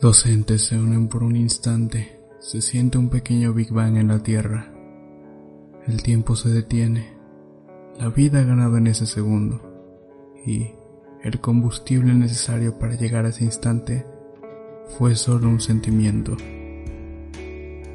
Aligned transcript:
Dos 0.00 0.26
entes 0.26 0.62
se 0.62 0.78
unen 0.78 1.08
por 1.08 1.22
un 1.22 1.36
instante. 1.36 2.20
Se 2.40 2.60
siente 2.60 2.98
un 2.98 3.08
pequeño 3.08 3.54
Big 3.54 3.72
Bang 3.72 3.96
en 3.96 4.08
la 4.08 4.18
Tierra. 4.18 4.72
El 5.86 6.02
tiempo 6.02 6.36
se 6.36 6.50
detiene. 6.50 7.14
La 7.98 8.08
vida 8.08 8.40
ha 8.40 8.44
ganado 8.44 8.76
en 8.76 8.88
ese 8.88 9.06
segundo. 9.06 9.62
Y 10.44 10.72
el 11.22 11.40
combustible 11.40 12.12
necesario 12.12 12.78
para 12.78 12.96
llegar 12.96 13.24
a 13.24 13.28
ese 13.28 13.44
instante 13.44 14.04
fue 14.98 15.14
solo 15.14 15.48
un 15.48 15.60
sentimiento. 15.60 16.36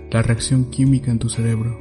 La 0.09 0.23
reacción 0.23 0.72
química 0.72 1.11
en 1.11 1.20
tu 1.20 1.30
cerebro, 1.30 1.77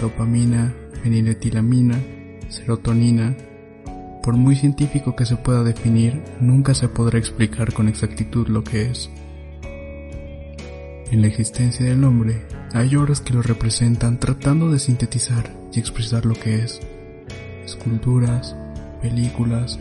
dopamina, 0.00 0.74
feniletilamina, 1.02 2.00
serotonina, 2.48 3.36
por 4.22 4.34
muy 4.34 4.56
científico 4.56 5.14
que 5.14 5.24
se 5.24 5.36
pueda 5.36 5.62
definir, 5.62 6.22
nunca 6.40 6.74
se 6.74 6.88
podrá 6.88 7.18
explicar 7.18 7.72
con 7.72 7.86
exactitud 7.86 8.48
lo 8.48 8.64
que 8.64 8.90
es. 8.90 9.08
En 11.10 11.22
la 11.22 11.28
existencia 11.28 11.86
del 11.86 12.04
hombre 12.04 12.46
hay 12.74 12.94
obras 12.96 13.22
que 13.22 13.32
lo 13.32 13.40
representan 13.40 14.20
tratando 14.20 14.70
de 14.70 14.78
sintetizar 14.78 15.50
y 15.72 15.80
expresar 15.80 16.26
lo 16.26 16.34
que 16.34 16.56
es. 16.56 16.80
Esculturas, 17.64 18.54
películas, 19.00 19.78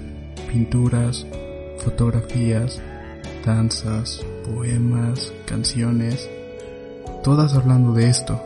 pinturas, 0.49 1.27
fotografías, 1.83 2.81
danzas, 3.45 4.25
poemas, 4.45 5.33
canciones, 5.45 6.29
todas 7.25 7.55
hablando 7.55 7.91
de 7.91 8.07
esto. 8.07 8.41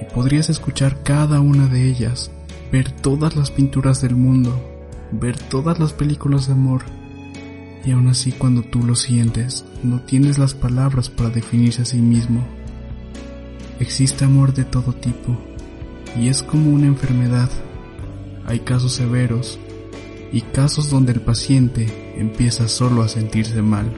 Y 0.00 0.04
podrías 0.14 0.48
escuchar 0.48 1.02
cada 1.02 1.40
una 1.40 1.66
de 1.66 1.88
ellas, 1.88 2.30
ver 2.70 2.92
todas 2.92 3.34
las 3.34 3.50
pinturas 3.50 4.00
del 4.00 4.14
mundo, 4.14 4.54
ver 5.10 5.36
todas 5.36 5.80
las 5.80 5.92
películas 5.92 6.46
de 6.46 6.52
amor, 6.52 6.82
y 7.84 7.92
aún 7.92 8.08
así 8.08 8.32
cuando 8.32 8.62
tú 8.62 8.82
lo 8.82 8.94
sientes, 8.94 9.64
no 9.82 10.00
tienes 10.00 10.38
las 10.38 10.54
palabras 10.54 11.08
para 11.08 11.30
definirse 11.30 11.82
a 11.82 11.86
sí 11.86 11.98
mismo. 11.98 12.46
Existe 13.78 14.24
amor 14.24 14.52
de 14.52 14.64
todo 14.64 14.92
tipo, 14.92 15.38
y 16.18 16.28
es 16.28 16.42
como 16.42 16.70
una 16.70 16.86
enfermedad. 16.86 17.50
Hay 18.46 18.60
casos 18.60 18.92
severos, 18.92 19.58
y 20.32 20.42
casos 20.42 20.90
donde 20.90 21.12
el 21.12 21.20
paciente 21.20 22.14
empieza 22.16 22.68
solo 22.68 23.02
a 23.02 23.08
sentirse 23.08 23.62
mal. 23.62 23.90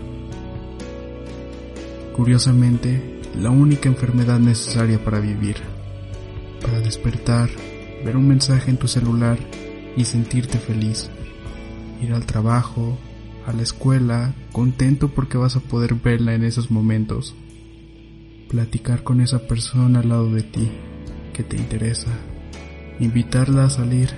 Curiosamente, 2.16 3.20
la 3.34 3.50
única 3.50 3.88
enfermedad 3.88 4.38
necesaria 4.38 5.02
para 5.02 5.20
vivir, 5.20 5.56
para 6.60 6.80
despertar, 6.80 7.50
ver 8.04 8.16
un 8.16 8.28
mensaje 8.28 8.70
en 8.70 8.76
tu 8.76 8.88
celular 8.88 9.38
y 9.96 10.04
sentirte 10.04 10.58
feliz, 10.58 11.10
ir 12.02 12.12
al 12.12 12.24
trabajo, 12.24 12.98
a 13.46 13.52
la 13.52 13.62
escuela, 13.62 14.34
contento 14.52 15.08
porque 15.08 15.38
vas 15.38 15.56
a 15.56 15.60
poder 15.60 15.94
verla 15.94 16.34
en 16.34 16.44
esos 16.44 16.70
momentos. 16.70 17.34
Platicar 18.48 19.02
con 19.02 19.20
esa 19.20 19.46
persona 19.46 20.00
al 20.00 20.08
lado 20.08 20.30
de 20.30 20.42
ti, 20.42 20.68
que 21.32 21.42
te 21.42 21.56
interesa. 21.56 22.10
Invitarla 23.00 23.64
a 23.64 23.70
salir. 23.70 24.10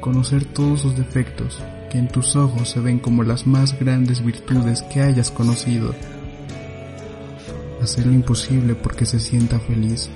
Conocer 0.00 0.44
todos 0.44 0.80
sus 0.82 0.96
defectos, 0.96 1.62
que 1.90 1.98
en 1.98 2.08
tus 2.08 2.36
ojos 2.36 2.68
se 2.68 2.80
ven 2.80 2.98
como 2.98 3.22
las 3.22 3.46
más 3.46 3.78
grandes 3.78 4.24
virtudes 4.24 4.82
que 4.82 5.00
hayas 5.00 5.30
conocido. 5.30 5.94
Hacer 7.82 8.06
lo 8.06 8.12
imposible 8.12 8.74
porque 8.74 9.06
se 9.06 9.18
sienta 9.18 9.58
feliz. 9.58 10.10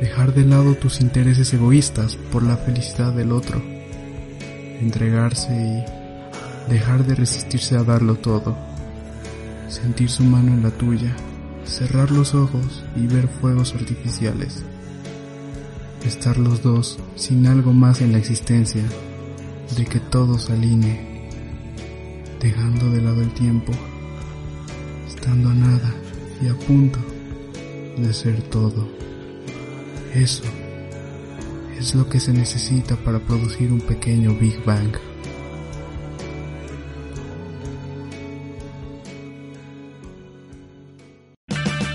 Dejar 0.00 0.34
de 0.34 0.44
lado 0.44 0.74
tus 0.74 1.02
intereses 1.02 1.52
egoístas 1.52 2.16
por 2.32 2.42
la 2.42 2.56
felicidad 2.56 3.12
del 3.12 3.32
otro. 3.32 3.62
Entregarse 4.80 5.52
y 5.52 5.99
dejar 6.68 7.06
de 7.06 7.14
resistirse 7.14 7.76
a 7.76 7.84
darlo 7.84 8.16
todo, 8.16 8.56
sentir 9.68 10.10
su 10.10 10.24
mano 10.24 10.52
en 10.52 10.62
la 10.62 10.70
tuya, 10.70 11.14
cerrar 11.64 12.10
los 12.10 12.34
ojos 12.34 12.84
y 12.96 13.06
ver 13.06 13.28
fuegos 13.28 13.74
artificiales, 13.74 14.64
estar 16.04 16.36
los 16.38 16.62
dos 16.62 16.98
sin 17.14 17.46
algo 17.46 17.72
más 17.72 18.00
en 18.00 18.12
la 18.12 18.18
existencia, 18.18 18.84
de 19.76 19.84
que 19.84 20.00
todo 20.00 20.38
se 20.38 20.52
alinee, 20.52 21.28
dejando 22.40 22.90
de 22.90 23.02
lado 23.02 23.22
el 23.22 23.32
tiempo, 23.34 23.72
estando 25.08 25.50
a 25.50 25.54
nada 25.54 25.94
y 26.42 26.48
a 26.48 26.54
punto 26.54 26.98
de 27.96 28.12
ser 28.12 28.42
todo. 28.42 28.88
Eso 30.14 30.42
es 31.78 31.94
lo 31.94 32.08
que 32.08 32.18
se 32.18 32.32
necesita 32.32 32.96
para 32.96 33.20
producir 33.20 33.72
un 33.72 33.80
pequeño 33.80 34.34
Big 34.34 34.64
Bang. 34.64 35.09